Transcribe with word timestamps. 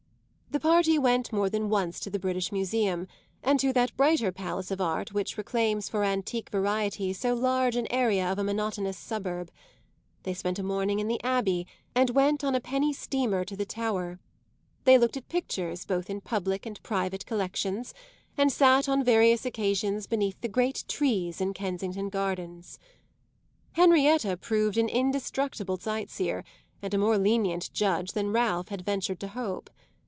The 0.53 0.59
party 0.59 0.99
went 0.99 1.31
more 1.31 1.49
than 1.49 1.69
once 1.69 1.97
to 2.01 2.09
the 2.09 2.19
British 2.19 2.51
Museum 2.51 3.07
and 3.41 3.57
to 3.61 3.71
that 3.71 3.95
brighter 3.95 4.33
palace 4.33 4.69
of 4.69 4.81
art 4.81 5.13
which 5.13 5.37
reclaims 5.37 5.87
for 5.87 6.03
antique 6.03 6.49
variety 6.49 7.13
so 7.13 7.33
large 7.33 7.77
an 7.77 7.87
area 7.89 8.29
of 8.29 8.37
a 8.37 8.43
monotonous 8.43 8.97
suburb; 8.97 9.49
they 10.23 10.33
spent 10.33 10.59
a 10.59 10.63
morning 10.63 10.99
in 10.99 11.07
the 11.07 11.23
Abbey 11.23 11.65
and 11.95 12.09
went 12.09 12.43
on 12.43 12.53
a 12.53 12.59
penny 12.59 12.91
steamer 12.91 13.45
to 13.45 13.55
the 13.55 13.65
Tower; 13.65 14.19
they 14.83 14.97
looked 14.97 15.15
at 15.15 15.29
pictures 15.29 15.85
both 15.85 16.09
in 16.09 16.19
public 16.19 16.65
and 16.65 16.83
private 16.83 17.25
collections 17.25 17.93
and 18.37 18.51
sat 18.51 18.89
on 18.89 19.05
various 19.05 19.45
occasions 19.45 20.05
beneath 20.05 20.39
the 20.41 20.49
great 20.49 20.83
trees 20.89 21.39
in 21.39 21.53
Kensington 21.53 22.09
Gardens. 22.09 22.77
Henrietta 23.71 24.35
proved 24.35 24.77
an 24.77 24.89
indestructible 24.89 25.77
sight 25.77 26.09
seer 26.09 26.43
and 26.81 26.93
a 26.93 26.97
more 26.99 27.17
lenient 27.17 27.71
judge 27.71 28.11
than 28.11 28.33
Ralph 28.33 28.67
had 28.67 28.81
ventured 28.81 29.21
to 29.21 29.29
hope. 29.29 29.69